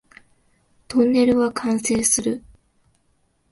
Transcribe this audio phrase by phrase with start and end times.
[0.87, 2.43] トンネルは完成する